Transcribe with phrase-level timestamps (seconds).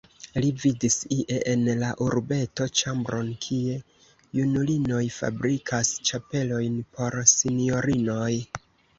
[0.43, 3.75] Li vidis ie en la urbeto ĉambron, kie
[4.37, 8.31] junulinoj fabrikas ĉapelojn por sinjorinoj.